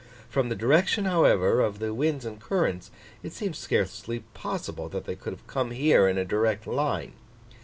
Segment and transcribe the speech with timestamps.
[0.29, 2.89] From the direction, however, of the winds and currents,
[3.21, 7.13] it seems scarcely possible that they could have come here in a direct line.